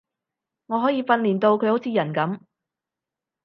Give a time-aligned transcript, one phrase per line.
[0.65, 2.39] 我可以訓練到佢好似人噉